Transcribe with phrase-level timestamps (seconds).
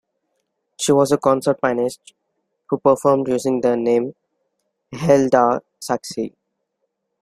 [0.79, 2.15] She was a concert pianist
[2.67, 4.15] who performed using the name
[4.89, 6.31] Hilda Saxe.